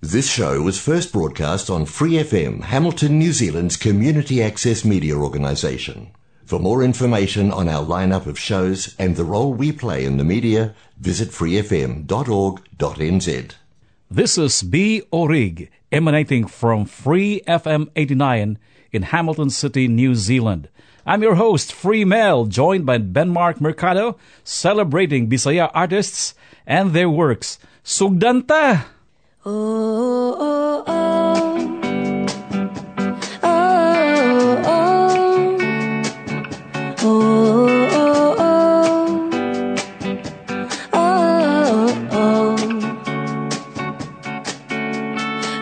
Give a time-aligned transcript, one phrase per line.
[0.00, 6.12] This show was first broadcast on Free FM, Hamilton, New Zealand's community access media organisation.
[6.44, 10.22] For more information on our lineup of shows and the role we play in the
[10.22, 12.06] media, visit freefm.org.nz.
[14.08, 15.02] This is B.
[15.10, 18.56] Orig, emanating from Free FM 89
[18.92, 20.68] in Hamilton City, New Zealand.
[21.04, 26.36] I'm your host, Free Mel, joined by Benmark Mercado, celebrating Bisaya artists
[26.68, 27.58] and their works.
[27.82, 28.84] Sugdanta!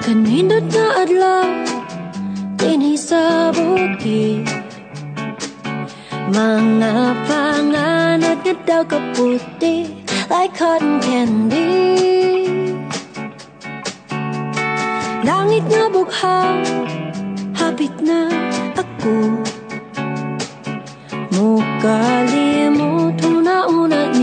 [0.06, 1.46] Kanindot na adlaw
[2.58, 2.98] Dinhi
[3.54, 4.50] bukid
[6.34, 6.94] Mga
[7.30, 9.94] panganod nga daw kaputi
[10.26, 11.85] Like cotton candy
[15.26, 16.62] Langit na bugha,
[17.58, 18.30] hapit na
[18.78, 19.42] ako.
[21.34, 24.14] Mukalimutan na una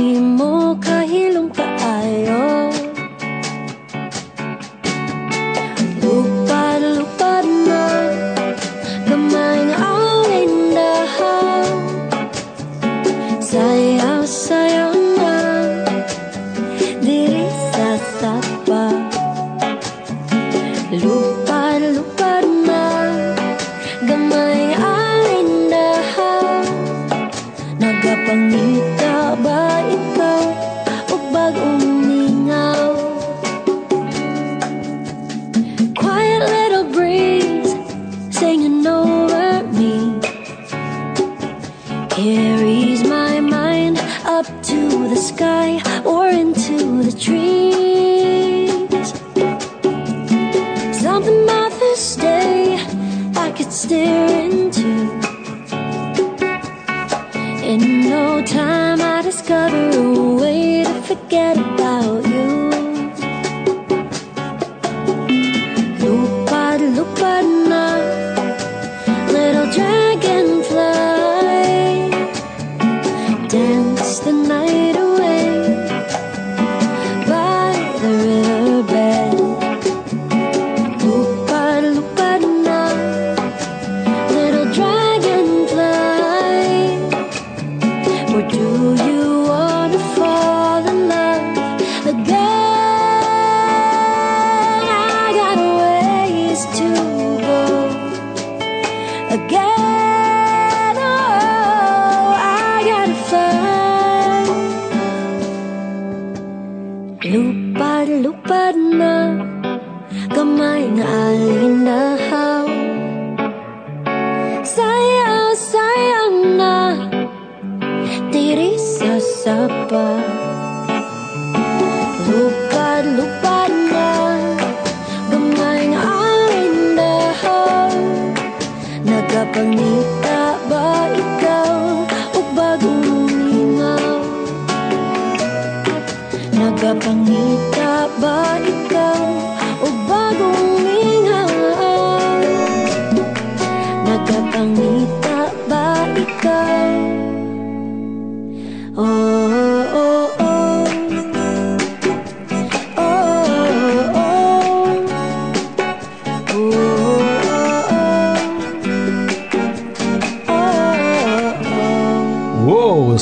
[42.23, 47.82] carries my mind up to the sky or into the trees.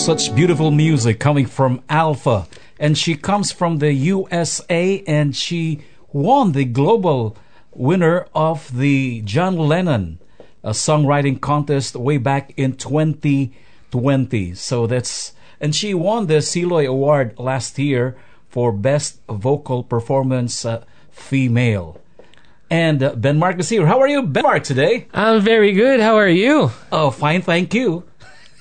[0.01, 2.47] Such beautiful music coming from Alpha.
[2.79, 5.81] And she comes from the USA and she
[6.11, 7.37] won the global
[7.75, 10.17] winner of the John Lennon
[10.63, 14.55] uh, songwriting contest way back in 2020.
[14.55, 18.17] So that's, and she won the Siloy Award last year
[18.49, 22.01] for Best Vocal Performance uh, Female.
[22.71, 23.85] And uh, Ben Mark is here.
[23.85, 25.05] How are you, Ben Mark, today?
[25.13, 25.99] I'm very good.
[25.99, 26.71] How are you?
[26.91, 28.05] Oh, fine, thank you.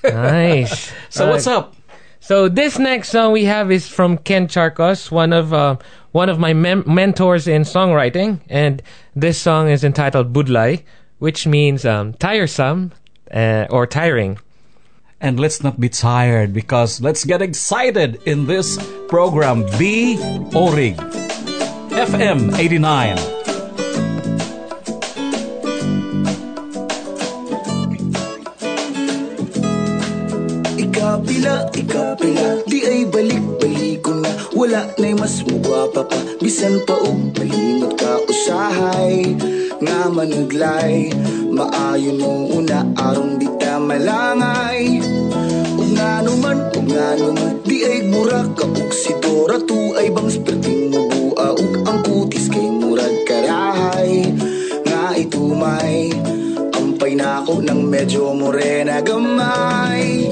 [0.03, 0.91] Nice.
[1.09, 1.75] So what's Uh, up?
[2.19, 5.75] So this next song we have is from Ken Charkos, one of uh,
[6.11, 8.81] one of my mem- mentors in songwriting, and
[9.15, 10.83] this song is entitled Budlay,
[11.19, 12.91] which means um, tiresome
[13.33, 14.37] uh, or tiring.
[15.19, 18.77] And let's not be tired because let's get excited in this
[19.07, 19.65] program.
[19.77, 20.17] B
[20.55, 20.97] Orig
[21.91, 23.17] FM 89.
[31.21, 32.65] Ikapila, ikapila.
[32.65, 34.33] Di ay balik-balik ko na.
[34.57, 36.17] Wala na'y mas mugwapa pa.
[36.41, 39.37] Bisan pa og malimot ka usahay.
[39.81, 41.13] Nga manuglay
[41.53, 44.97] Maayon mo una arong di ta malangay.
[45.77, 48.89] Ug nga naman, ug nga naman Di ay mura ka ug
[49.69, 54.25] Tu ay bang sperting mo bua Ug ang kutis kay murag karahay.
[54.89, 56.09] Nga itumay
[56.73, 60.31] Ampay na ako ng medyo morena gamay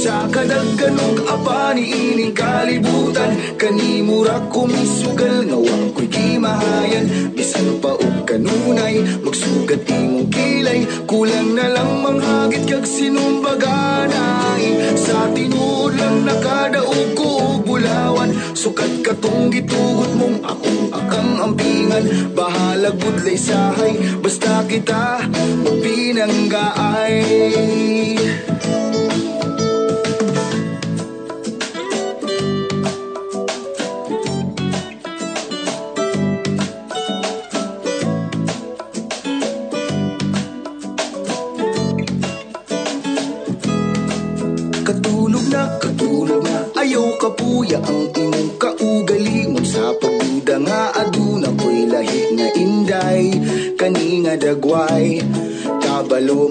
[0.00, 8.24] sa kadagganog apa ni ining kalibutan Kanimura kumisugal nga wa ko'y kimahayan Bisan pa og
[8.24, 10.88] kanunay Magsugat imong kilay.
[11.04, 14.64] Kulang na lang manghagit kag sinumbaganay
[14.96, 18.32] Sa tinuod lang nakadaog ko bulawan.
[18.56, 25.28] Sukat katong gitugot mong akong akang ampingan Bahalag budlay sahay Basta kita
[25.60, 27.20] magpinanggaay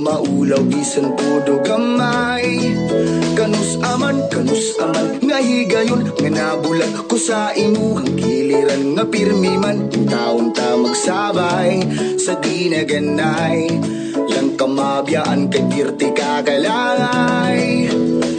[0.09, 2.57] maulaw bisan pudo gamay.
[3.37, 9.87] Kanus aman, kanus aman Nga higayon, nga nabulag ko sa imuhang giliran Nga pirmi man,
[10.09, 11.85] taon ta magsabay
[12.17, 13.69] Sa di na ganay.
[14.25, 17.87] Yang kamabiyaan kay pirti kakalangay.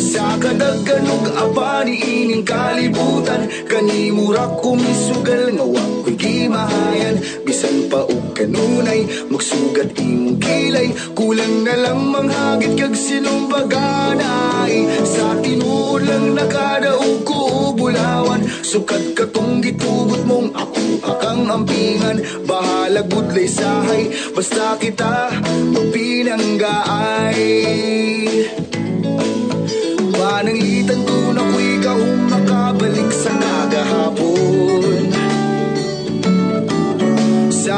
[0.02, 7.17] Sa kadagganog apa ni ining kalibutan Kanimura kumisugal nga wa ko'y gimahayan
[7.60, 14.88] Bisan pa og kanunay Magsugat imong kilay Kulang na lang manghagit kag sinumbaganay.
[15.04, 22.24] Sa tinuod lang nakadaog ko bulawan Sukat katong gitugot mong ako akang ampingan.
[22.48, 25.28] Bahalag budlay sahay Basta kita
[25.76, 27.44] magpinanggaay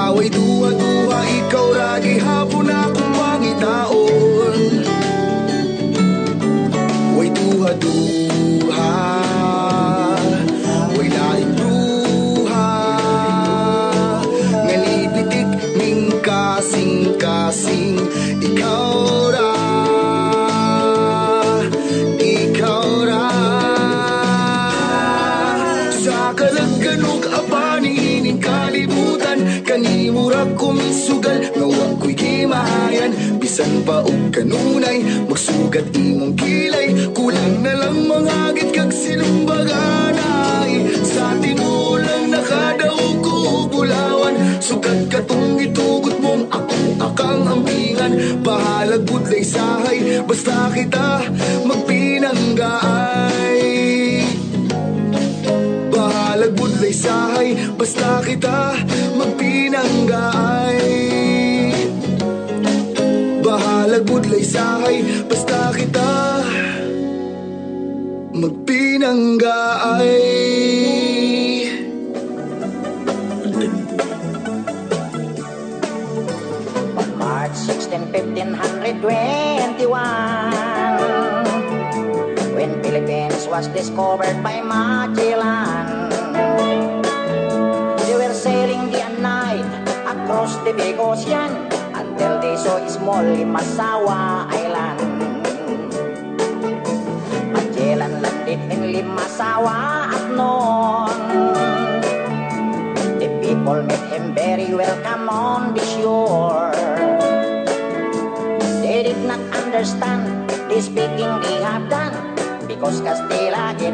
[0.03, 3.92] Away duwa-duwa, ikaw lagi hapon akong mangitao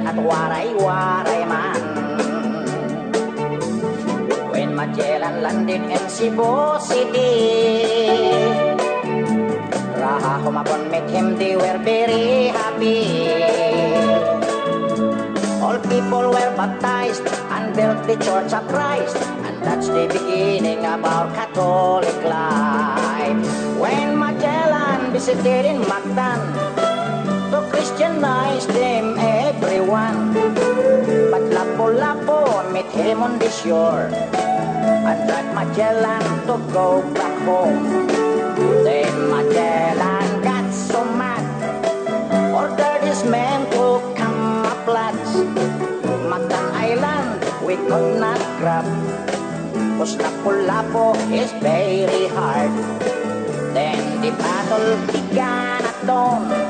[0.08, 1.80] At waray-waray man.
[4.48, 7.36] When Magellan landed in Cebu City,
[10.00, 13.04] Raha Humabon met him, they were very happy.
[15.60, 21.04] All people were baptized and built the Church of Christ, and that's the beginning of
[21.04, 23.44] our Catholic life.
[23.76, 26.40] When Magellan visited in Mactan
[27.52, 29.20] to Christianize them
[29.68, 30.32] everyone,
[31.28, 37.84] but Lapu-Lapu met him on the shore and dragged Magellan to go back home.
[38.80, 41.44] Then Magellan got so mad,
[42.56, 45.36] ordered his men to come up lads.
[46.32, 48.88] Mactan Island we could not grab.
[50.00, 52.72] Cause Lapu-Lapu is very hard.
[53.76, 56.67] Then the battle began at dawn.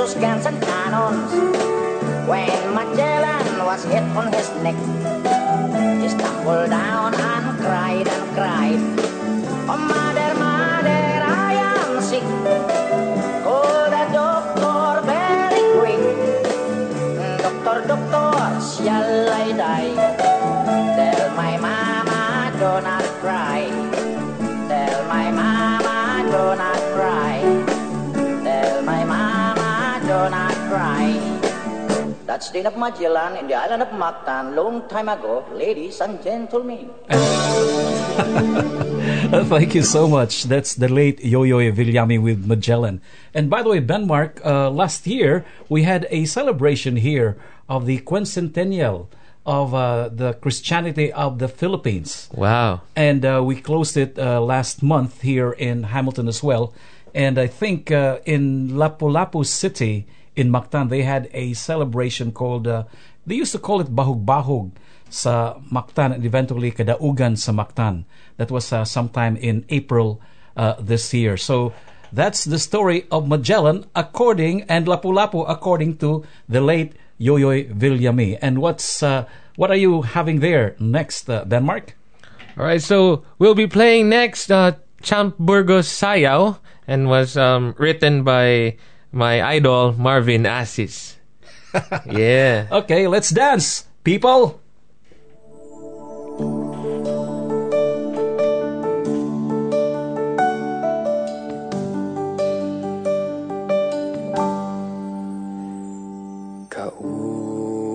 [0.00, 1.30] Guns and cannons.
[2.26, 4.74] When Magellan was hit on his neck,
[6.00, 8.80] he stumbled down and cried and cried.
[9.68, 10.39] Oh, mother,
[32.40, 36.22] That's the end of Magellan in the island of Mactan long time ago, ladies and
[36.24, 36.88] gentlemen.
[39.44, 40.44] Thank you so much.
[40.44, 43.02] That's the late Yoyoy Villame with Magellan.
[43.34, 47.36] And by the way, Benmark, uh, last year we had a celebration here
[47.68, 49.08] of the quincentennial
[49.44, 52.30] of uh, the Christianity of the Philippines.
[52.32, 52.80] Wow.
[52.96, 56.72] And uh, we closed it uh, last month here in Hamilton as well.
[57.14, 60.06] And I think uh, in Lapu-Lapu City
[60.36, 62.84] in Mactan, they had a celebration called, uh,
[63.26, 64.72] they used to call it Bahug Bahug
[65.08, 68.04] sa Mactan and eventually Kadaugan sa Mactan.
[68.36, 70.20] That was uh, sometime in April
[70.56, 71.36] uh, this year.
[71.36, 71.72] So
[72.12, 78.38] that's the story of Magellan according, and Lapu-Lapu according to the late Yoyoy Villame.
[78.40, 81.90] And what's, uh, what are you having there next, uh, Benmark?
[82.56, 84.72] All right, so we'll be playing next uh,
[85.02, 88.76] Champ Burgos Sayaw and was um, written by
[89.12, 91.16] my idol Marvin Assis.
[92.06, 92.66] yeah.
[92.70, 94.58] Okay, let's dance, people.
[106.70, 107.92] Kaulaw,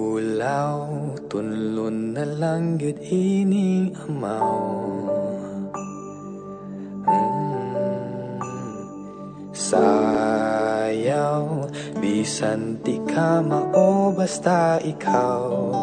[1.28, 4.96] tunlon na lang yun ining amaw
[9.76, 10.65] Mm.
[10.86, 11.66] Sayaw,
[11.98, 15.74] bisan di ka mao basta ikaw.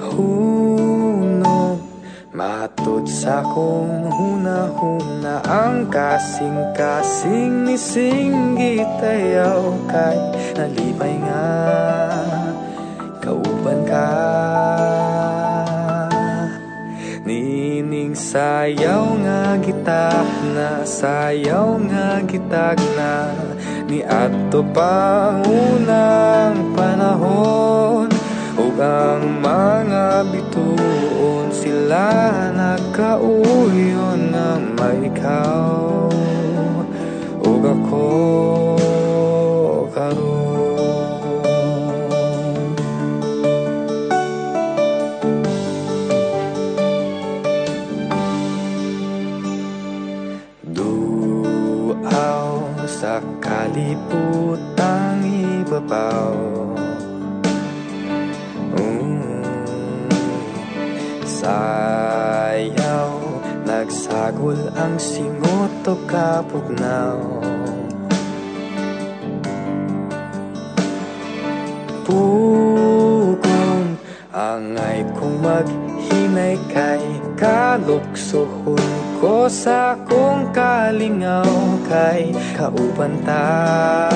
[0.00, 1.76] Hunong
[2.32, 9.60] Matod sa kong huna-huna Ang kasing-kasing ni singgit ayaw
[9.92, 10.16] kay
[10.56, 11.52] Nalipay nga
[13.20, 14.08] Kauban ka
[18.26, 23.30] sayaw nga gitag na Sayaw nga gitag na
[23.86, 28.10] Ni ato pa unang panahon.
[28.58, 32.10] Ug ang mga bituon sila
[32.50, 35.06] nagkauyon nga may
[54.16, 55.20] kaliputang
[55.60, 56.36] ibabaw.
[58.76, 60.14] Mm,
[61.24, 63.12] Sayaw
[63.66, 67.20] Nagsagol ang singot o kapugnaw.
[72.06, 73.98] Pugong
[74.36, 77.02] Angay kong maghinay kay
[77.40, 84.08] Kaluksuhon ko sa kong kalingaw kay Kauban ta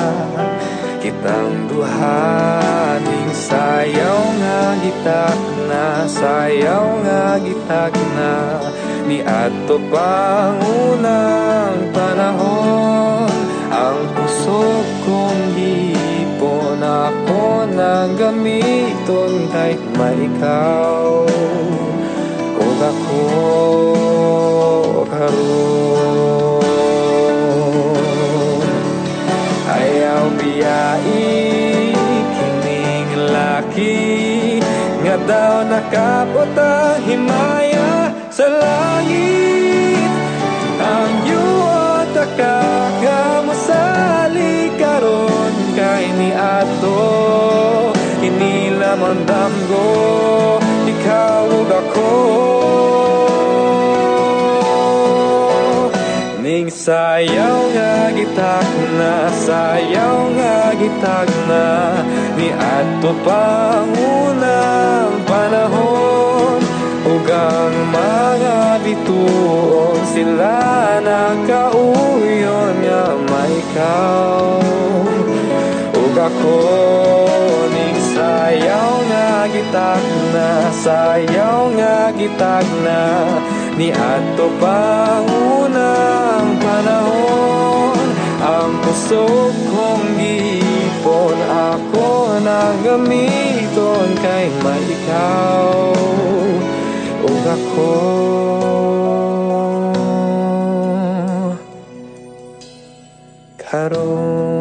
[1.01, 8.61] Kitang duhaning sayaw nga gitak na Sayaw nga gitak na.
[9.09, 13.33] Ni ato pang unang panahon
[13.73, 20.29] Ang puso kong hipon Ako nang gamiton kay may
[25.21, 25.37] Ayaw
[30.41, 31.93] biyai
[32.33, 34.01] kining laki
[35.05, 40.09] Nga daw nakapot ang himaya sa langit
[40.81, 47.93] Ang yuot akakamosali karon kay ni ato.
[48.25, 50.57] Inilamang damgo
[50.89, 52.60] ikaw ug ako
[56.81, 61.67] sayaw nga gitak na Sayaw nga gitak na
[62.41, 66.57] Ni ato pang unang panahon.
[67.05, 70.57] Ug ang mga bituon Sila
[71.05, 74.57] nakauyon nga may ikaw
[76.01, 76.61] Ug ako
[77.77, 83.01] ning Sayaw nga gitag na Sayaw nga gitag na
[83.81, 88.05] niadto pa unang panahon.
[88.45, 95.97] Ang kusog kong gipon ako na gamiton kay maikaw.
[97.25, 97.93] O ako.
[103.57, 104.60] Karon.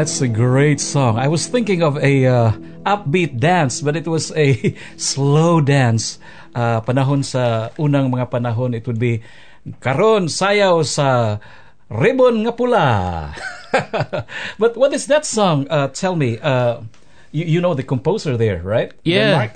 [0.00, 1.20] That's a great song.
[1.20, 2.52] I was thinking of a uh,
[2.88, 6.16] upbeat dance, but it was a slow dance.
[6.56, 9.20] Uh, panahon sa unang mga panahon, it would be
[9.84, 11.36] karon sayaw sa
[11.92, 12.88] ribbon nga pula.
[14.56, 15.68] but what is that song?
[15.68, 16.40] Uh, tell me.
[16.40, 16.80] Uh,
[17.28, 18.96] you, you know the composer there, right?
[19.04, 19.52] Yeah.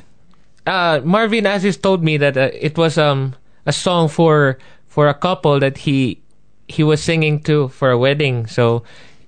[0.69, 3.33] Uh, Marvin Aziz told me that uh, it was um
[3.65, 4.61] a song for
[4.93, 6.21] for a couple that he
[6.69, 8.45] he was singing to for a wedding.
[8.45, 8.85] So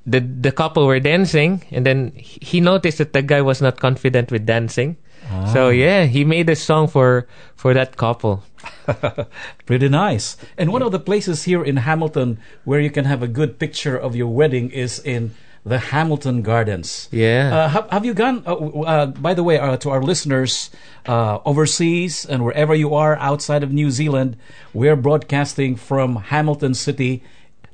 [0.06, 4.30] the the couple were dancing, and then he noticed that the guy was not confident
[4.30, 4.96] with dancing.
[5.52, 8.44] So yeah, he made a song for for that couple.
[9.66, 10.36] Pretty nice.
[10.56, 13.96] And one of the places here in Hamilton where you can have a good picture
[13.96, 15.34] of your wedding is in
[15.66, 17.08] the Hamilton Gardens.
[17.10, 17.50] Yeah.
[17.50, 20.70] Uh, have, have you gone, uh, uh, by the way, uh, to our listeners
[21.06, 24.36] uh, overseas and wherever you are outside of New Zealand,
[24.72, 27.24] we're broadcasting from Hamilton City,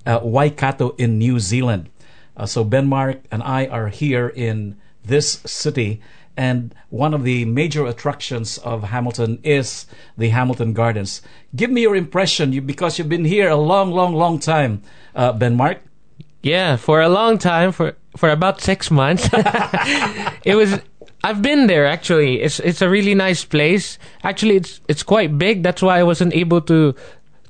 [0.07, 1.91] uh, Waikato in New Zealand.
[2.37, 6.01] Uh, so Ben Mark and I are here in this city.
[6.37, 9.87] And one of the major attractions of Hamilton is
[10.17, 11.21] the Hamilton Gardens.
[11.55, 14.83] Give me your impression, you, because you've been here a long, long, long time,
[15.15, 15.83] uh, Ben Mark.
[16.43, 19.29] Yeah, for a long time, for for about six months.
[20.45, 20.81] it was.
[21.23, 22.43] I've been there actually.
[22.43, 23.97] It's it's a really nice place.
[24.25, 25.63] Actually, it's it's quite big.
[25.63, 26.97] That's why I wasn't able to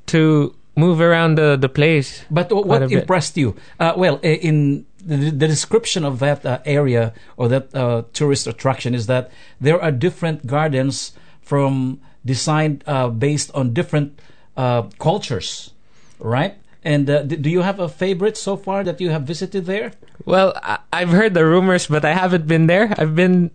[0.06, 2.24] to move around the the place.
[2.30, 3.56] But wh- what impressed you?
[3.78, 8.94] Uh, well, in the, the description of that uh, area or that uh, tourist attraction
[8.94, 9.30] is that
[9.60, 14.20] there are different gardens from designed uh, based on different
[14.56, 15.72] uh, cultures,
[16.18, 16.54] right?
[16.84, 19.92] And uh, do you have a favorite so far that you have visited there?
[20.24, 22.92] Well, I, I've heard the rumors, but I haven't been there.
[22.98, 23.50] I've been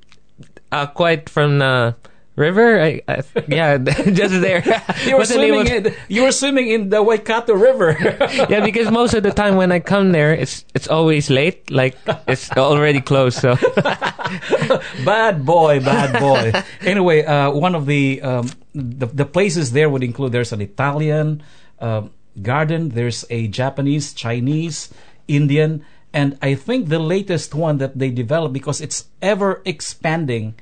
[0.71, 1.95] uh, quite from the
[2.37, 2.79] river.
[2.79, 3.77] I, I yeah,
[4.15, 4.63] just there.
[5.05, 5.67] You were swimming.
[5.67, 7.97] In, you were swimming in the Waikato River.
[8.47, 11.69] yeah, because most of the time when I come there, it's it's always late.
[11.69, 11.97] Like
[12.27, 13.39] it's already closed.
[13.39, 13.57] So
[15.03, 16.53] bad boy, bad boy.
[16.79, 21.43] anyway, uh, one of the, um, the the places there would include there's an Italian
[21.81, 24.93] um garden, there's a Japanese, Chinese,
[25.27, 30.55] Indian, and I think the latest one that they developed because it's ever expanding.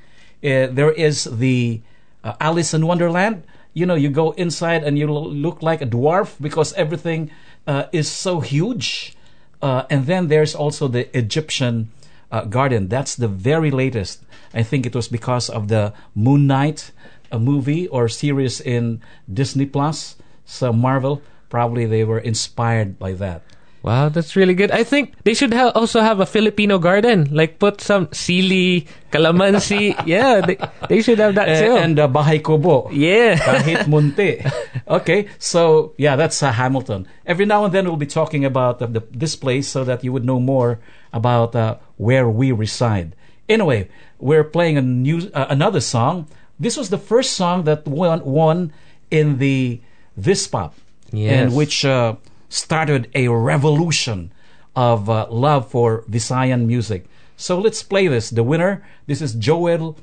[0.46, 1.82] Uh, there is the
[2.24, 3.44] uh, Alice in Wonderland.
[3.74, 7.32] You know, you go inside and you look like a dwarf because everything
[7.68, 9.18] uh, is so huge.
[9.62, 11.90] Uh, and then there's also the Egyptian
[12.32, 12.88] uh, garden.
[12.88, 14.24] That's the very latest.
[14.54, 16.92] I think it was because of the Moon Knight
[17.32, 20.16] a movie or series in Disney Plus.
[20.46, 23.44] So Marvel probably they were inspired by that.
[23.86, 24.72] Wow, that's really good.
[24.74, 27.30] I think they should ha- also have a Filipino garden.
[27.30, 29.94] Like put some sili, calamansi.
[30.10, 30.58] yeah, they,
[30.90, 31.78] they should have that too.
[31.78, 32.90] and uh, Bahay Kubo.
[32.90, 33.38] yeah.
[33.46, 34.42] Kahit munti.
[34.90, 37.06] Okay, so yeah, that's uh, Hamilton.
[37.26, 40.14] Every now and then we'll be talking about uh, the, this place so that you
[40.14, 40.80] would know more
[41.14, 43.16] about uh, where we reside.
[43.50, 46.26] Anyway, we're playing a new uh, another song.
[46.60, 48.74] This was the first song that won, won
[49.10, 49.82] in the
[50.20, 50.74] Vispop,
[51.12, 51.34] Yes.
[51.34, 52.16] and which uh,
[52.56, 54.32] started a revolution
[54.76, 57.06] of uh, love for Visayan music.
[57.36, 58.30] So let's play this.
[58.30, 59.98] The winner, this is Jewel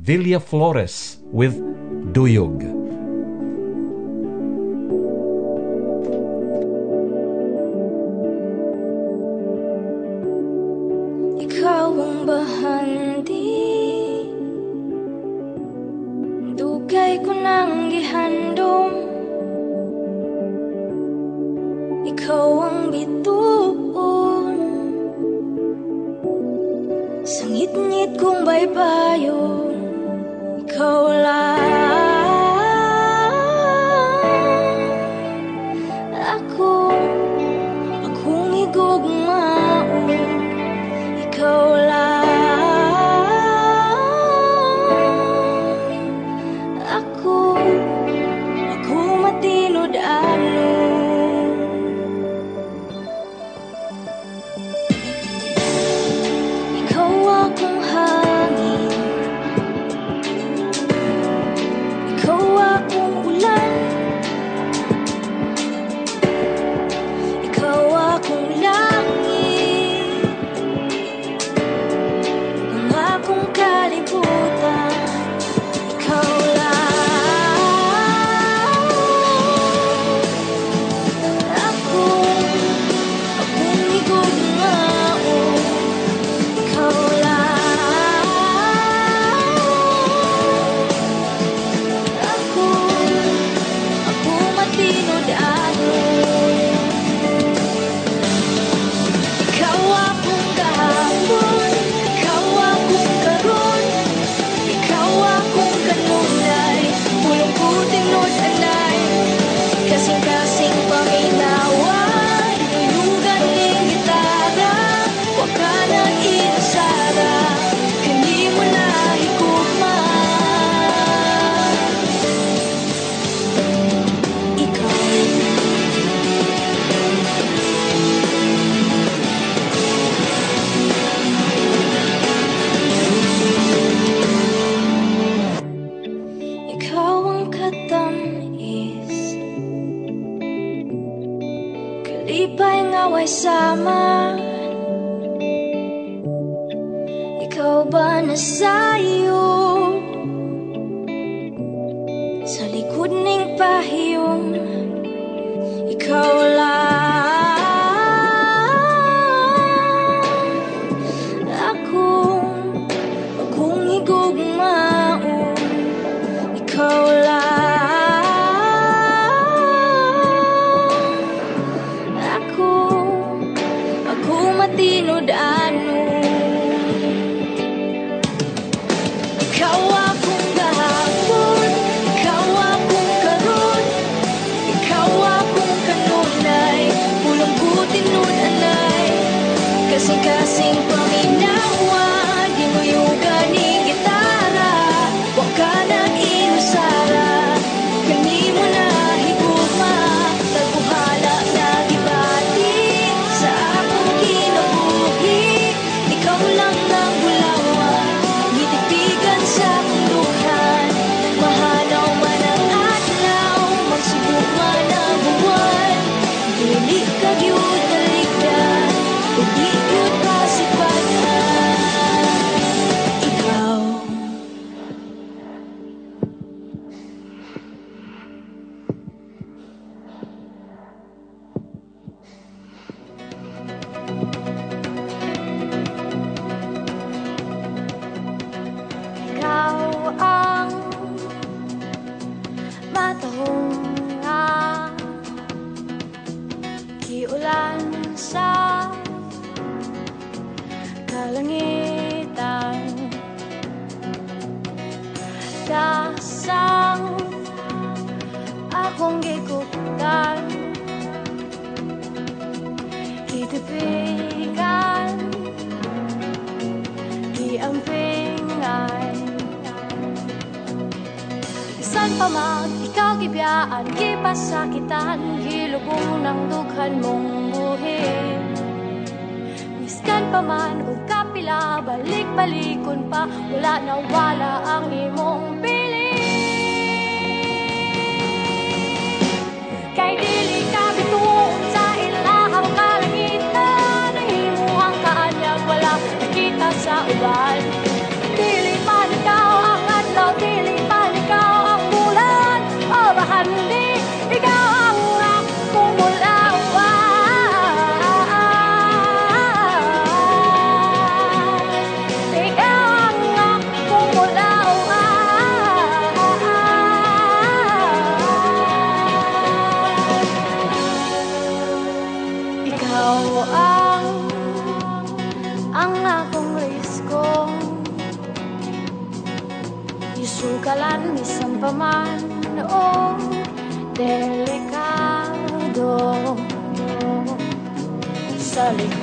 [0.00, 1.58] Villaflores with
[2.14, 2.62] Duyog.
[11.42, 13.50] Ikaw ang bahandi
[16.54, 17.90] Dugay ko nang
[22.08, 24.56] Ikaw ang bituon.
[27.28, 29.76] Sa ngit-ngit kong baybayon
[30.64, 31.68] Ikaw lang.
[36.16, 36.96] Ako
[38.08, 40.08] Akong igugmaon
[41.28, 42.17] ikaw lang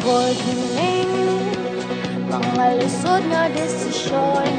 [0.05, 0.37] Sa likod
[0.77, 1.09] ning
[2.29, 4.53] mga lisod na desisyon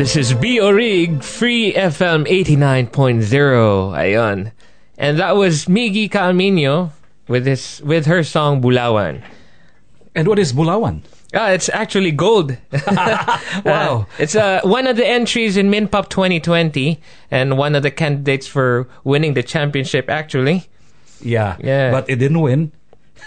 [0.00, 0.58] This is B.
[0.58, 2.88] Orig, Free FM 89.0.
[3.92, 4.50] Ayon.
[4.96, 6.92] And that was Miggy Camino
[7.28, 9.22] with his with her song Bulawan.
[10.14, 11.02] And what is Bulawan?
[11.34, 12.56] Ah, it's actually gold.
[12.72, 13.36] Wow.
[13.66, 16.98] Uh, it's uh, one of the entries in Minpop 2020
[17.30, 20.70] and one of the candidates for winning the championship actually.
[21.20, 21.58] Yeah.
[21.60, 21.90] Yeah.
[21.90, 22.72] But it didn't win.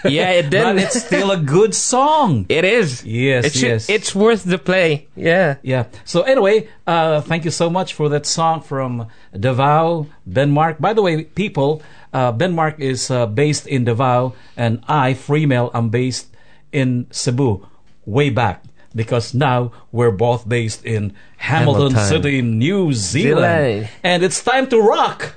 [0.04, 0.82] Yeah, it But did.
[0.82, 2.46] it's still a good song.
[2.48, 3.04] it is.
[3.04, 3.88] Yes, it should- yes.
[3.88, 5.06] It's worth the play.
[5.16, 5.56] Yeah.
[5.62, 5.84] Yeah.
[6.04, 9.06] So anyway, uh, thank you so much for that song from
[9.38, 10.80] Davao, Benmark.
[10.80, 15.88] By the way, people, uh, Benmark is uh, based in Davao, and I, Freemel, am
[15.90, 16.28] based
[16.72, 17.66] in Cebu,
[18.06, 18.62] way back.
[18.94, 22.22] Because now we're both based in Hamilton, Hamilton.
[22.22, 23.42] City, New Zealand.
[23.42, 23.88] Zealand.
[24.04, 25.34] And it's time to rock.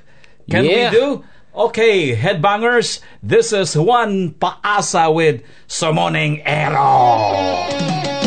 [0.48, 0.90] Can Yeah.
[0.92, 1.24] we do?
[1.58, 8.17] Okay, headbangers, this is Juan Paasa with Summoning Arrow.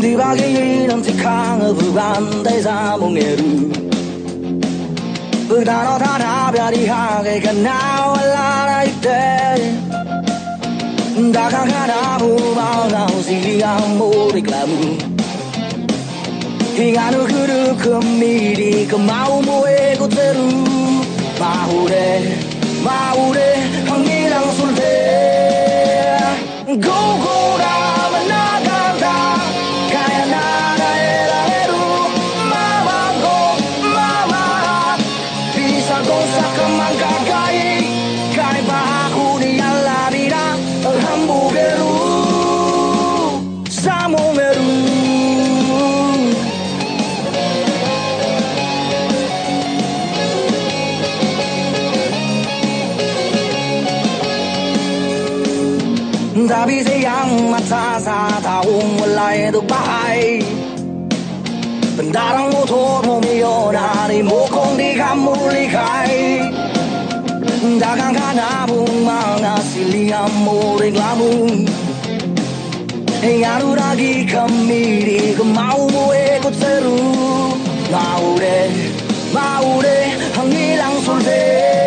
[0.00, 3.72] 뒤바퀴는 직항을 불반대자 몽해루
[5.48, 9.58] 그다로 다나별이 하게가 나와라 이때
[11.32, 14.98] 다가가나 후바나우시양 모리글라무
[16.74, 20.40] 희가누 그르금 미리 그 마우모의 고대루
[21.40, 22.38] 마우레
[22.84, 26.18] 마우레 황미랑 술래
[26.66, 27.37] 고고
[56.48, 60.40] Sabi siyang mata sa taong wala'y bahay
[61.92, 66.40] Pendarang motor mo milyonaри mo kung di ka mulikay
[67.76, 71.52] Dagang ka na mong mga silihan mo reklamo
[73.20, 76.96] Ingaro lagi kami di kemau mo ikut seru
[77.92, 78.72] Maure,
[79.36, 80.00] maure,
[80.32, 81.77] ang ilang sulte Go,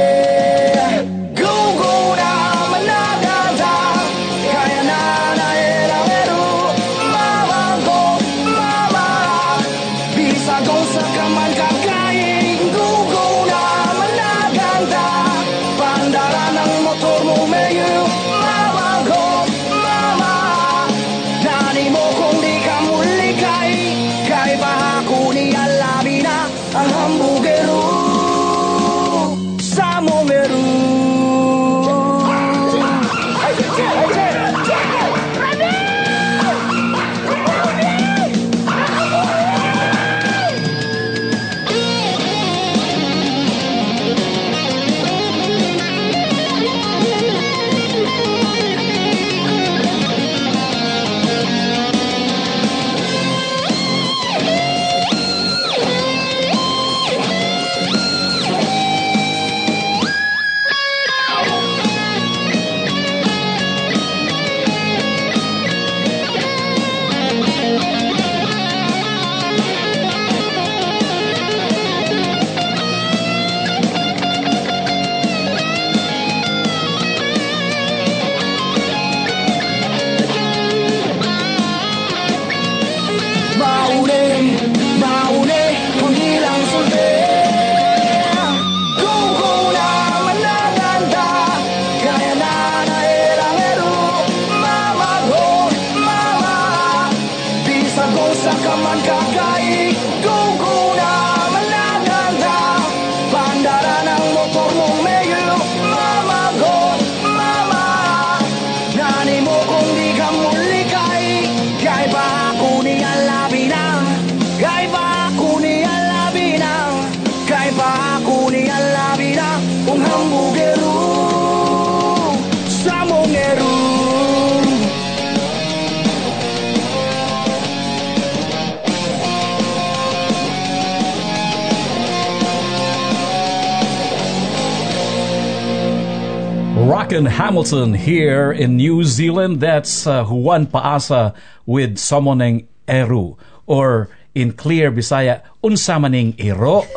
[137.11, 139.59] Rockin' Hamilton here in New Zealand.
[139.59, 143.35] That's uh, Juan Paasa with Summoning Eru.
[143.67, 146.87] Or in clear Bisaya, Unsamaning Ero.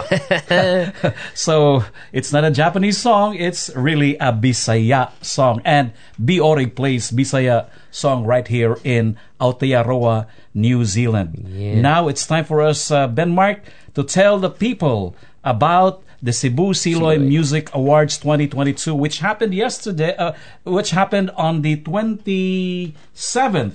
[1.35, 5.61] so it's not a Japanese song, it's really a Bisaya song.
[5.65, 5.91] And
[6.25, 11.43] B Orig plays Bisaya song right here in Aotearoa, New Zealand.
[11.83, 13.63] Now it's time for us, uh, Benmark,
[13.97, 20.33] to tell the people about the Cebu Siloy Music Awards 2022, which happened yesterday, uh,
[20.65, 23.75] which happened on the 27th,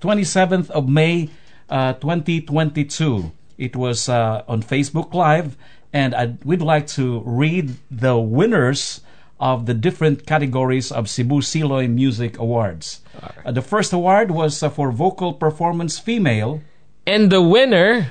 [0.00, 1.30] 27th of May,
[1.70, 3.30] uh, 2022.
[3.58, 5.56] It was uh, on Facebook Live,
[5.92, 9.00] and I, we'd like to read the winners
[9.38, 13.02] of the different categories of Cebu Siloy Music Awards.
[13.44, 16.60] Uh, the first award was uh, for vocal performance female.
[17.06, 18.10] And the winner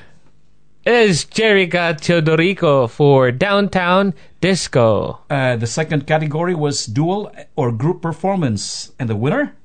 [0.86, 5.19] is Jerica Teodorico for Downtown Disco.
[5.30, 9.56] Uh, the second category was dual or group performance, and the winner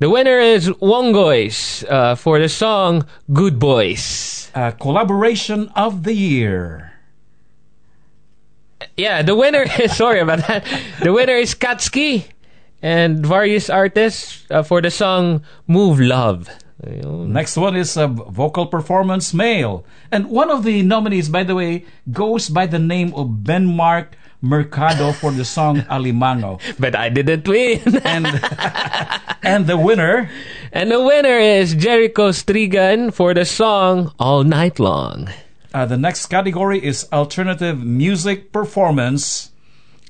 [0.00, 4.50] The winner is Wongois uh, for the song Good Boys.
[4.54, 6.92] uh, collaboration of the year.
[8.96, 10.66] Yeah, the winner is, sorry about that.
[11.02, 12.24] The winner is Katsuki
[12.82, 16.50] and various artists uh, for the song Move Love.
[16.82, 21.86] Next one is a vocal performance male, and one of the nominees, by the way,
[22.10, 27.78] goes by the name of Benmark Mercado for the song Alimango, But I didn't win.
[28.02, 28.26] and
[29.42, 30.28] and the winner
[30.72, 35.28] and the winner is Jericho Strigan for the song All Night Long.
[35.72, 39.50] Uh, the next category is alternative music performance.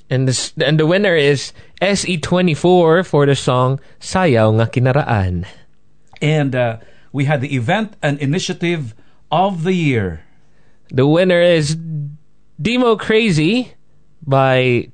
[0.09, 5.45] And the, and the winner is SE24 for the song Sayaw Nga Kinaraan.
[6.23, 6.79] And uh,
[7.13, 8.95] we had the event and initiative
[9.31, 10.25] of the year.
[10.91, 11.77] The winner is
[12.61, 13.73] Demo Crazy
[14.27, 14.89] by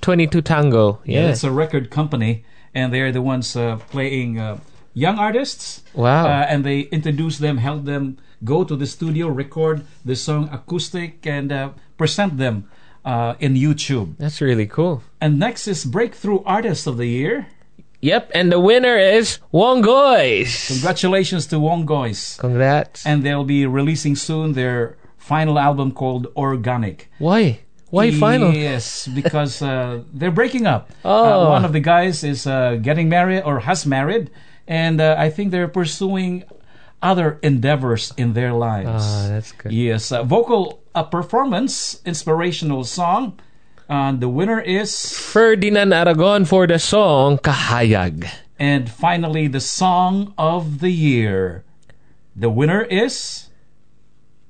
[0.00, 1.00] 22 Tango.
[1.04, 1.30] Yeah, Yeah.
[1.30, 4.58] it's a record company, and they're the ones uh, playing uh,
[4.94, 5.82] young artists.
[5.94, 6.26] Wow.
[6.26, 11.26] Uh, and they introduced them, helped them go to the studio, record the song acoustic,
[11.26, 12.68] and uh, present them
[13.04, 14.16] uh, in YouTube.
[14.18, 15.02] That's really cool.
[15.20, 17.46] And next is Breakthrough Artist of the Year.
[18.02, 20.66] Yep, and the winner is Wongois.
[20.66, 22.36] Congratulations to Wongois.
[22.38, 23.06] Congrats.
[23.06, 27.08] And they'll be releasing soon their final album called Organic.
[27.18, 27.60] Why?
[27.90, 28.52] Why final?
[28.52, 30.90] Yes, because uh, they're breaking up.
[31.04, 31.46] Oh.
[31.46, 34.30] Uh, one of the guys is uh, getting married or has married,
[34.66, 36.44] and uh, I think they're pursuing
[37.02, 39.02] other endeavors in their lives.
[39.04, 39.72] Ah, that's good.
[39.72, 43.38] Yes, uh, vocal uh, performance, inspirational song.
[43.92, 48.24] Uh, the winner is, Ferdinand Aragon for the song Kahayag.
[48.58, 51.60] and finally, the song of the year.
[52.34, 53.50] The winner is.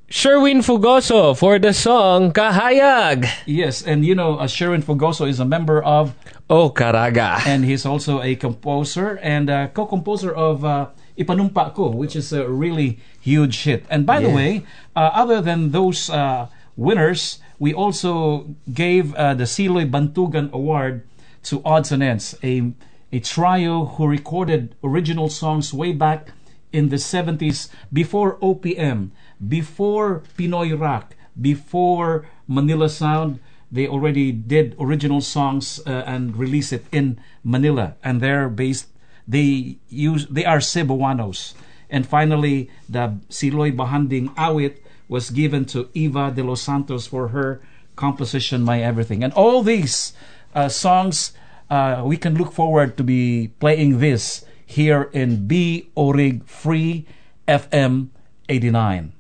[0.07, 3.26] Sherwin Fugoso for the song Kahayag.
[3.45, 6.14] Yes, and you know, uh, Sharon Fogoso is a member of
[6.49, 7.43] Oh, Karaga.
[7.45, 10.86] and he's also a composer and uh, co-composer of uh,
[11.18, 13.86] Ipanumpa Ko, which is a really huge hit.
[13.90, 14.62] And by the way,
[14.95, 21.07] uh, other than those uh, winners, we also gave uh, the Siloy Bantugan Award
[21.44, 22.72] to Odds and Ends, a
[23.12, 26.32] a trio who recorded original songs way back
[26.72, 29.11] in the 70s before OPM,
[29.46, 33.38] before Pinoy rock, before Manila Sound.
[33.70, 38.88] They already did original songs uh, and released it in Manila, and they're based.
[39.28, 41.55] They use they are Cebuanos.
[41.88, 44.82] And finally, the Siloy Bahanding Awit
[45.13, 47.61] was given to Eva de los Santos for her
[47.97, 49.23] composition, My Everything.
[49.23, 50.15] And all these
[50.55, 51.33] uh, songs,
[51.69, 57.05] uh, we can look forward to be playing this here in B Orig Free
[57.47, 58.09] FM
[58.49, 59.13] 89.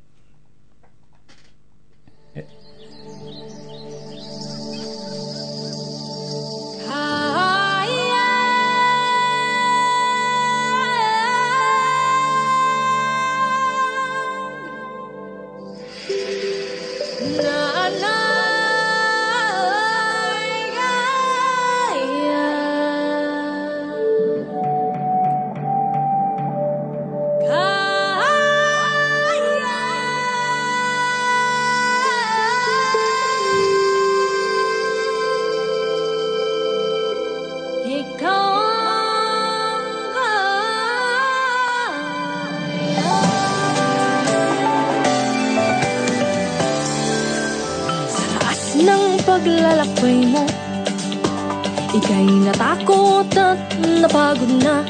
[51.92, 53.60] Ika'y natakot at
[54.00, 54.80] napagod na.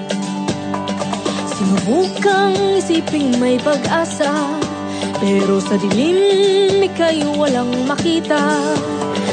[1.51, 4.31] Sinubukang isiping may pag-asa
[5.19, 8.39] Pero sa dilim ika'y walang makita.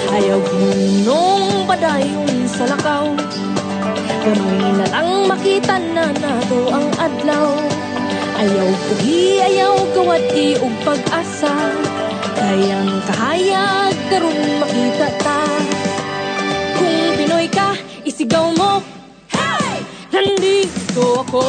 [0.09, 0.41] Ayaw
[1.05, 3.13] nung padayon sa lakaw
[4.25, 7.53] Gamay na lang makita na nato ang adlaw.
[8.33, 10.25] Ayaw puhi, ayaw kawat
[10.57, 11.53] ug pag-asa
[12.33, 15.08] Kayang kahayag karon makita
[18.19, 18.83] ka, isigaw mo.
[19.31, 19.79] Hey!
[20.11, 21.43] Nandito ako.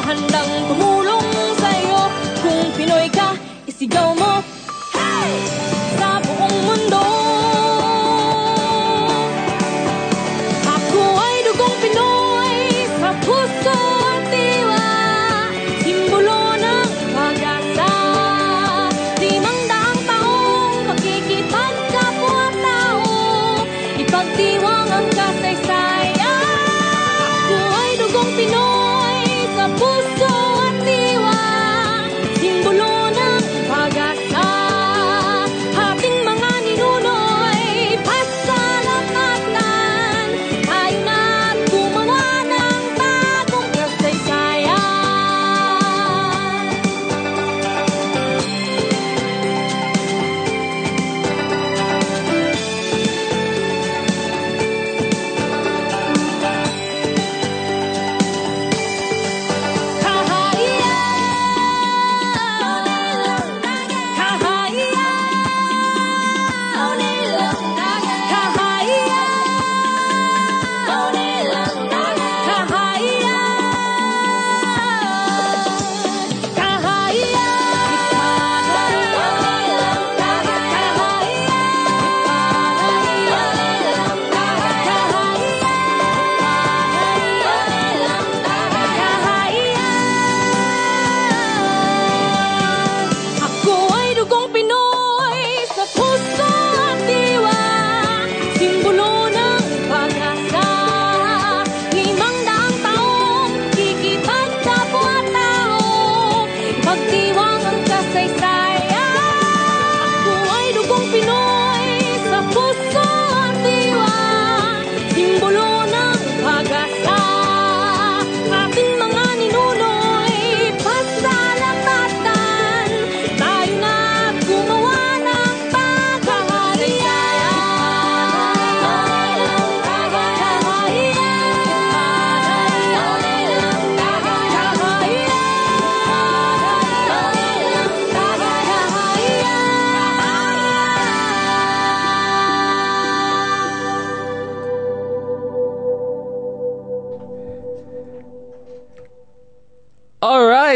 [0.00, 1.28] Handang tumulong
[1.60, 2.08] sa'yo.
[2.40, 3.36] Kung Pinoy ka,
[3.68, 4.40] isigaw mo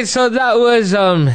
[0.07, 1.34] so that was um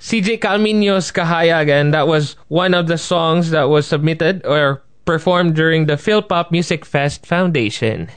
[0.00, 5.54] CJ Camino's Kahayag, and that was one of the songs that was submitted or performed
[5.54, 8.08] during the Philpop Music Fest Foundation.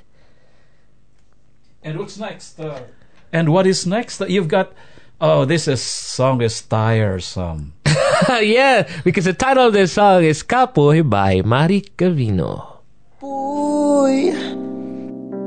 [1.83, 2.59] And what's next?
[2.59, 2.87] Uh,
[3.33, 4.23] and what is next?
[4.23, 4.71] You've got.
[5.19, 7.75] Oh, this is song is tiresome.
[8.39, 12.79] yeah, because the title of this song is Kapoy by Mari Cavino.
[13.19, 14.31] Uy,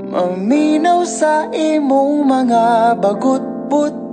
[0.08, 2.64] maminaw sa imong mga
[3.00, 4.05] bagutbut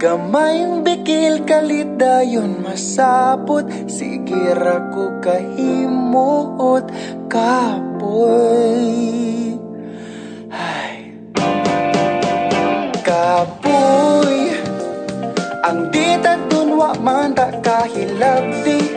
[0.00, 3.68] Gamayng bikil kalit dayon masapot.
[3.84, 6.88] Sige ra ko kahimuot
[7.28, 8.80] kapoy.
[10.48, 11.12] Ay.
[13.04, 14.56] Kapoy.
[15.68, 18.96] Ang dita dun wa man ta kahilabdi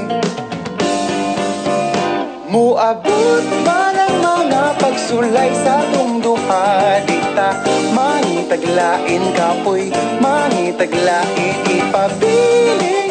[2.50, 7.62] Muabot man ang mga pagsulay sa tong duha Dita
[7.94, 11.54] mangitaglain kapoy Mangitaglain
[11.94, 13.05] ang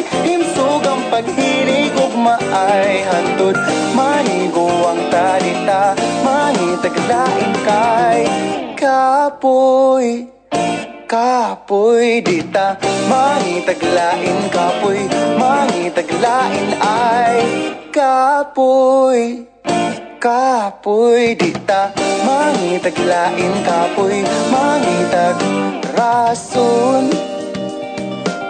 [1.12, 3.56] paghilig ug maay hantod.
[3.96, 5.96] Maniguang talita
[6.26, 8.20] Mangitaglain kay
[8.76, 10.28] kapoy
[11.06, 12.76] Kapoy dita.
[13.08, 15.00] Mangitaglain kapoy
[15.38, 17.38] Mangitaglain ay
[17.94, 19.46] Kapoy
[20.16, 21.92] Kapoy di ta
[22.26, 25.38] mangitaglain kapoy mangitag
[25.94, 27.35] rason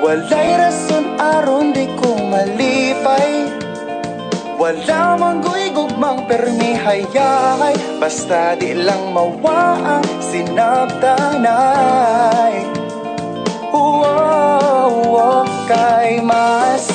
[0.07, 3.51] Walay rason aron di ko malipay.
[4.55, 7.75] Wala mang gugmang permi hayay.
[7.99, 11.43] Basta di lang mawa ang sinabdanay.
[13.75, 16.87] Uwo, kay mas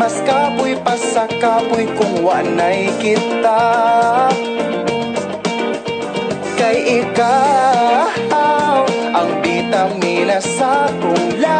[0.00, 3.68] Mas kapoy pa sa kapoy kung wanay kita.
[6.56, 7.55] Kay ikaw
[10.40, 11.56] sa kong life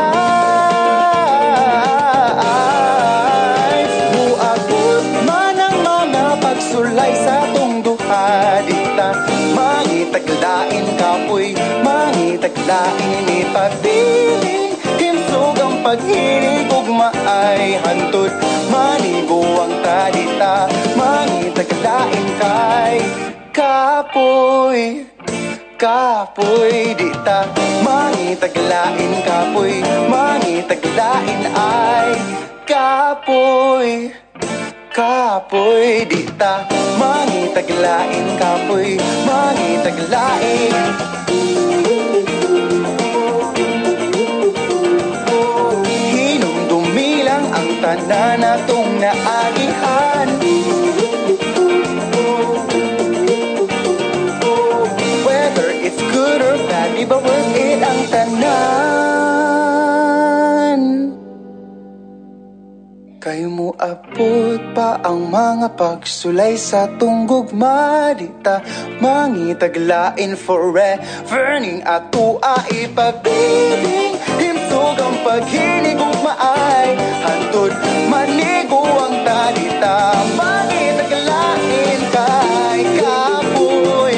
[4.12, 9.16] Muabot man ang mga pagsulay sa tong duha Dita.
[9.56, 18.32] Mangitaglain kapoy Mangitaglain ni pabiling Kimsog ang paghinig ug maay hantod.
[18.68, 20.68] Manigo ang tadita
[21.00, 23.00] Mangitaglain kay
[23.56, 25.15] kapoy
[25.76, 27.44] Kapoy di ta
[27.84, 32.16] mangitaglain kapoy mangitaglain ay
[32.64, 34.08] kapoy.
[34.88, 36.64] Kapoy di ta
[36.96, 38.96] mangitaglain kapoy
[39.28, 40.72] mangitaglain.
[46.16, 50.05] Hinumdumi lang ang tanan natong naagihan
[63.36, 68.64] Kayo mo apot pa ang mga pagsulay sa tunggugma Dita
[68.96, 76.96] mangitaglain forever Ning ato ay pagbiling Himsog ang paghinig ug maay.
[76.96, 77.76] Hantod
[78.08, 84.16] manigo ang talita Mangitaglain kay kapoy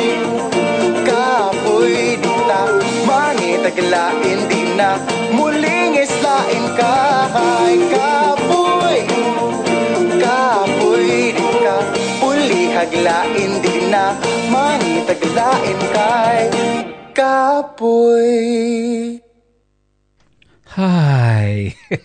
[1.03, 2.63] Kapoy dita
[3.03, 4.95] Mangitaglain di na
[5.35, 8.08] Muling islain kay kapoy
[12.87, 14.15] di na
[15.91, 16.47] kay
[17.11, 19.19] kapoy
[20.79, 21.75] Hi.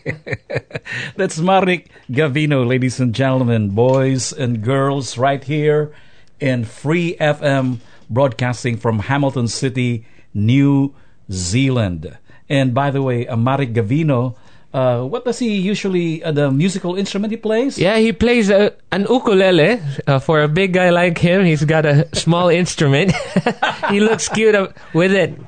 [1.16, 5.94] That's Marek Gavino, ladies and gentlemen, boys and girls, right here
[6.40, 7.78] in Free FM,
[8.10, 10.96] broadcasting from Hamilton City, New
[11.30, 12.18] Zealand.
[12.50, 14.36] And by the way, Marek Gavino,
[14.74, 17.78] uh, what does he usually, uh, the musical instrument he plays?
[17.78, 19.80] Yeah, he plays an ukulele.
[20.08, 23.14] Uh, for a big guy like him, he's got a small instrument.
[23.90, 24.56] he looks cute
[24.94, 25.40] with it.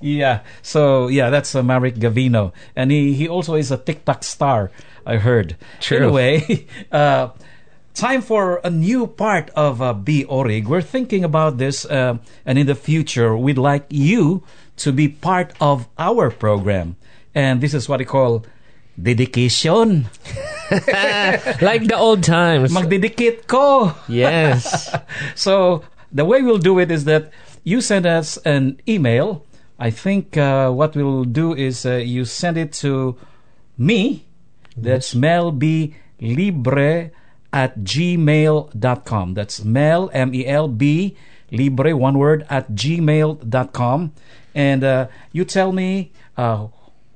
[0.00, 0.40] Yeah.
[0.62, 4.70] So yeah, that's uh, Marek Gavino, and he he also is a TikTok star.
[5.06, 5.56] I heard.
[5.80, 5.96] True.
[5.96, 7.30] Anyway, uh,
[7.94, 10.68] time for a new part of uh, B Orig.
[10.68, 14.42] We're thinking about this, uh, and in the future, we'd like you
[14.76, 16.96] to be part of our program.
[17.34, 18.44] And this is what we call
[19.00, 20.06] dedication.
[21.60, 22.72] Like the old times.
[22.72, 23.94] Magdedicate ko.
[24.08, 24.90] yes.
[25.34, 27.30] so the way we'll do it is that
[27.64, 29.44] you send us an email.
[29.78, 33.16] I think uh, what we'll do is uh, you send it to
[33.76, 34.24] me.
[34.76, 37.10] That's Mel B Libre
[37.52, 39.34] at gmail.com.
[39.34, 41.16] That's Mel, M E L B,
[41.52, 44.12] Libre, one word, at gmail.com.
[44.54, 46.66] And uh, you tell me uh,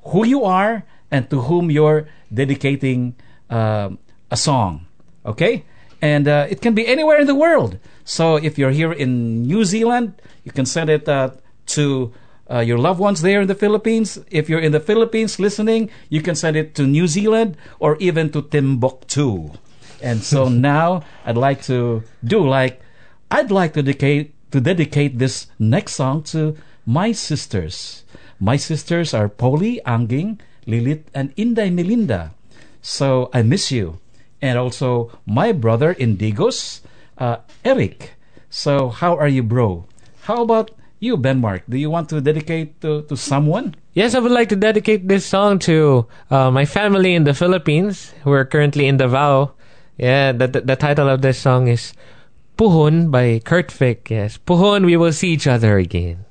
[0.08, 3.14] who you are and to whom you're dedicating
[3.50, 3.90] uh,
[4.30, 4.86] a song.
[5.24, 5.64] Okay?
[6.00, 7.78] And uh, it can be anywhere in the world.
[8.04, 11.30] So if you're here in New Zealand, you can send it uh,
[11.76, 12.12] to
[12.50, 14.18] uh, your loved ones there in the Philippines.
[14.30, 18.30] If you're in the Philippines listening, you can send it to New Zealand or even
[18.32, 19.52] to Timbuktu.
[20.02, 22.80] And so now I'd like to do like
[23.30, 26.56] I'd like to dedicate to dedicate this next song to
[26.86, 28.04] my sisters.
[28.40, 32.34] My sisters are Polly, Anging, Lilith, and Inday Melinda.
[32.82, 33.98] So I miss you.
[34.40, 36.80] And also my brother Indigos,
[37.18, 38.14] uh, Eric.
[38.48, 39.86] So how are you, bro?
[40.22, 40.70] How about
[41.00, 41.62] you, Benmark?
[41.68, 43.74] Do you want to dedicate to, to someone?
[43.92, 48.14] Yes, I would like to dedicate this song to uh, my family in the Philippines
[48.22, 49.52] who are currently in Davao.
[49.96, 51.92] Yeah, the, the, the title of this song is
[52.56, 54.10] Puhon by Kurt Vick.
[54.10, 56.24] Yes, Puhon, we will see each other again.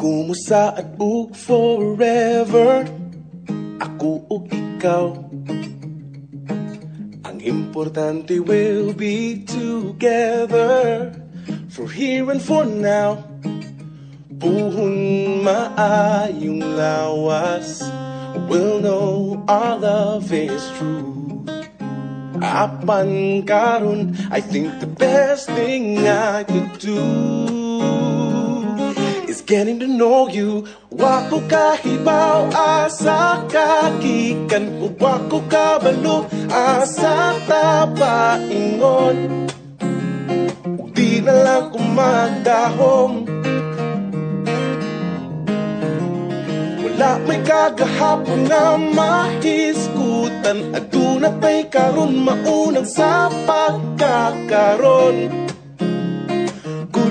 [0.00, 2.88] Ko mo ug forever.
[3.84, 5.12] Ako ug ikaw
[7.28, 11.12] Ang importante will be together.
[11.68, 13.28] For here and for now
[14.40, 17.84] Puhon maayong lawas.
[18.48, 21.44] We'll know our love is true.
[22.40, 27.59] Apan karon I think the best thing I could do
[29.50, 30.62] getting to know you.
[30.94, 39.16] Wako kahibaw asa kagikan Wako kabalo asa tapaingon
[40.94, 43.26] Di na lang kumagdahom
[46.82, 55.30] Wala may kagahapon nga mahiskutan At dunatay karon maunang sa pagkakaron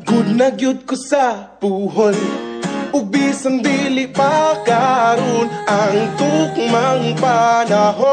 [0.08, 2.48] Good na gyud ko sa puhon
[2.96, 8.08] Ug bisan dili pa karon ang tukmang panahon.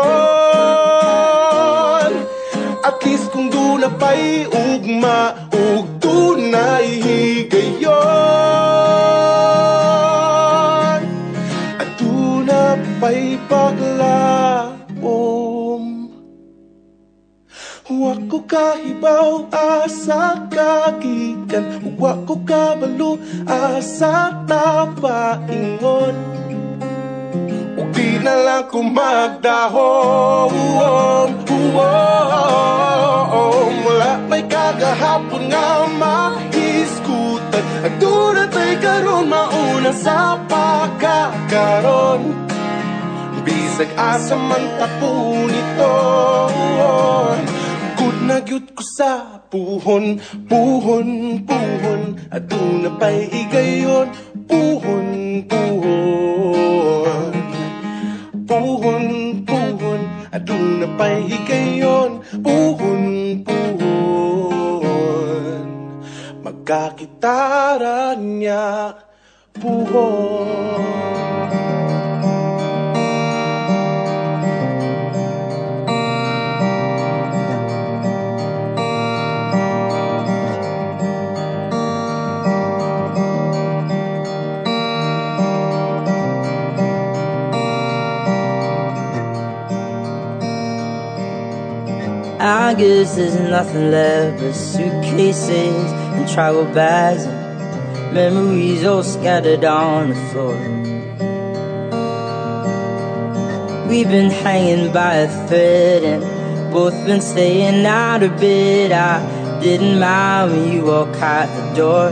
[2.83, 8.05] At least kung duna pa'y ugma ug tunay higayon
[18.35, 21.95] ko kahibaw asa kagikan.
[21.95, 23.15] Wa ko kabalo
[23.47, 26.19] asa tapaingon.
[27.79, 30.51] Ug di na lang ko magdahom
[33.87, 42.31] Wala may kagahapon nga mahiskutan At dunatay karon mauna sa pagkakaron
[43.43, 45.35] Bisag asa man tapo
[48.05, 52.21] Good na gyud ko sa puhon Puhon, puhon.
[52.29, 54.13] Aduna pa'y higayon
[54.45, 57.33] Puhon, puhon.
[58.45, 59.07] Puhon,
[59.49, 60.01] puhon
[60.37, 64.85] Aduna pa'y higayon Puhon, puhon.
[66.45, 69.01] Magkakitaran niya
[69.57, 70.24] Puhon
[93.55, 100.57] nothing left but suitcases and travel bags and memories all scattered on the floor.
[103.89, 108.91] We've been hanging by a thread and both been staying out a bit.
[108.91, 112.11] I didn't mind when you walked out the door.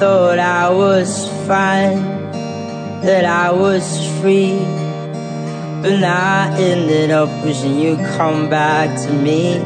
[0.00, 2.00] Thought I was fine,
[3.02, 3.84] that I was
[4.18, 4.77] free.
[5.82, 9.58] But I ended up wishing you'd come back to me.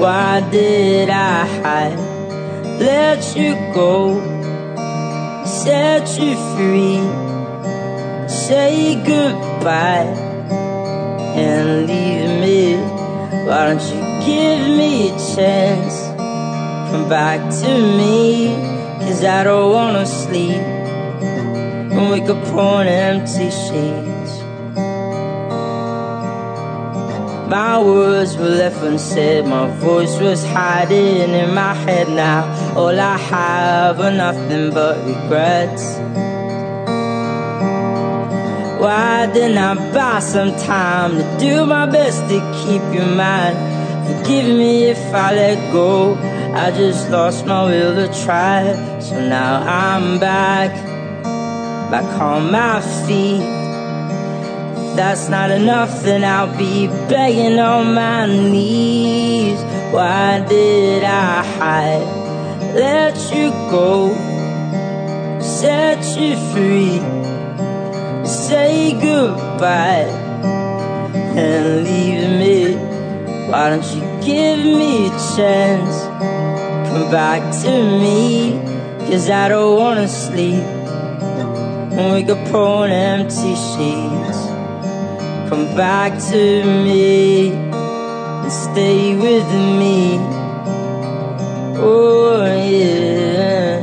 [0.00, 2.10] Why did I?
[2.80, 4.16] Let you go,
[5.44, 6.96] set you free.
[8.26, 10.08] Say goodbye
[11.36, 12.76] and leave me.
[13.46, 16.06] Why don't you give me a chance?
[16.90, 17.68] Come back to
[17.98, 18.54] me,
[19.00, 20.62] cause I don't wanna sleep
[21.92, 24.09] and wake up on empty sheets.
[27.50, 32.46] My words were left unsaid, my voice was hiding in my head now.
[32.76, 35.96] All I have are nothing but regrets.
[38.80, 43.56] Why didn't I buy some time to do my best to keep you mine?
[44.06, 46.14] Forgive me if I let go.
[46.54, 48.62] I just lost my will to try.
[49.00, 50.70] So now I'm back,
[51.90, 53.59] back on my feet.
[55.00, 59.58] That's not enough, then I'll be begging on my knees.
[59.94, 62.04] Why did I hide?
[62.74, 64.12] Let you go,
[65.40, 66.98] set you free,
[68.26, 70.10] say goodbye,
[71.44, 72.76] and leave me.
[73.50, 75.96] Why don't you give me a chance?
[76.90, 77.70] Come back to
[78.02, 78.52] me,
[79.08, 80.62] cause I don't wanna sleep.
[81.96, 84.49] And up on empty sheets.
[85.50, 89.48] Come back to me and stay with
[89.80, 90.16] me.
[91.76, 93.80] Oh, yeah.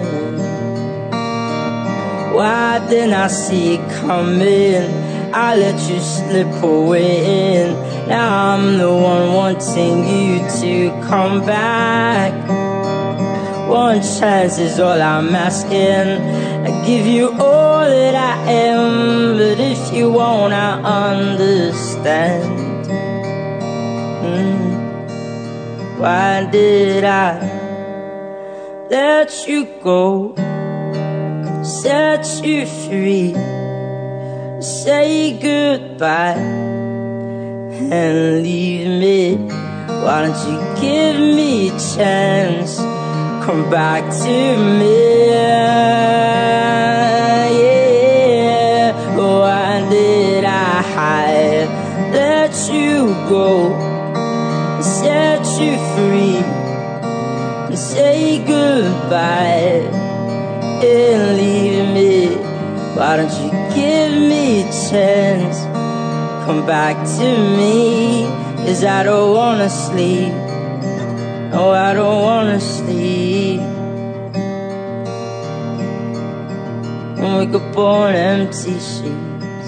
[2.32, 5.34] Why didn't I see it coming?
[5.34, 7.58] I let you slip away.
[7.58, 12.32] And now I'm the one wanting you to come back.
[13.68, 16.47] One chance is all I'm asking.
[16.88, 20.80] Give you all that I am, but if you won't, I
[21.10, 22.86] understand.
[24.24, 26.00] Mm.
[26.00, 27.42] Why did I
[28.90, 30.34] let you go?
[31.62, 33.34] Set you free,
[34.62, 36.40] say goodbye,
[37.92, 39.36] and leave me.
[40.06, 42.97] Why don't you give me a chance?
[43.48, 45.30] Come back to me.
[47.64, 51.70] Yeah, why did I hide?
[52.12, 53.72] Let you go,
[54.82, 56.44] set you free,
[57.70, 59.88] and say goodbye
[60.84, 62.36] and leave me.
[62.98, 65.60] Why don't you give me a chance?
[66.46, 67.28] Come back to
[67.58, 68.26] me,
[68.66, 70.47] cause I don't wanna sleep.
[71.52, 73.60] No, I don't wanna sleep.
[77.20, 79.68] And wake up on empty sheets.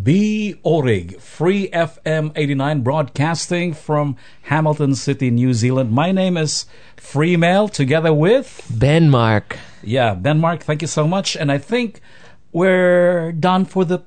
[0.00, 0.56] B.
[0.64, 5.92] Orig, Free FM 89, broadcasting from Hamilton City, New Zealand.
[5.92, 6.66] My name is
[6.96, 9.56] Free Mel, together with, Benmark.
[9.82, 10.62] yeah, Denmark.
[10.62, 11.36] Thank you so much.
[11.36, 12.00] And I think
[12.52, 14.00] we're done for the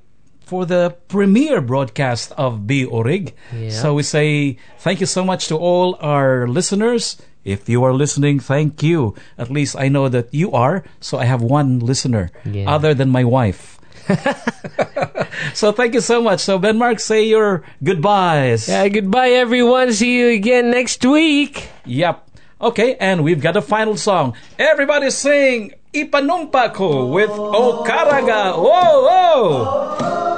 [0.46, 2.86] for the premiere broadcast of B.
[2.86, 3.34] Orig.
[3.54, 3.70] Yeah.
[3.70, 7.18] So we say thank you so much to all our listeners.
[7.44, 9.14] If you are listening, thank you.
[9.38, 10.84] At least I know that you are.
[11.00, 12.66] So I have one listener, Yeah.
[12.70, 13.78] other than my wife.
[15.54, 16.40] so thank you so much.
[16.42, 18.68] So Benmark, say your goodbyes.
[18.70, 19.94] Yeah, goodbye, everyone.
[19.94, 21.70] See you again next week.
[21.86, 22.22] Yep.
[22.62, 24.34] Okay, and we've got a final song.
[24.58, 28.58] Everybody sing Ipanumpa Ko with Okaraga.
[28.58, 30.32] Whoa, whoa!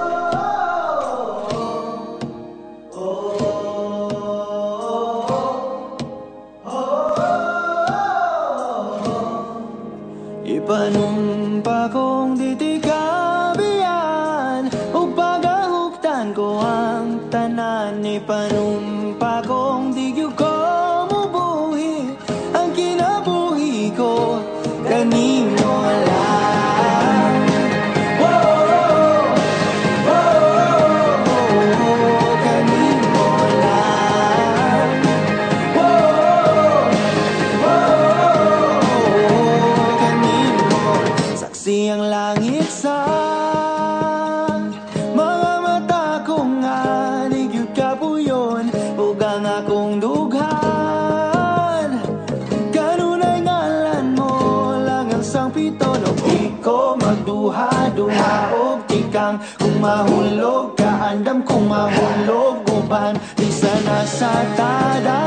[10.67, 13.87] Panumpa kong ditikabian
[14.91, 18.56] Upag ahuktan ko ang tanan ni Panumpa
[64.45, 65.26] sana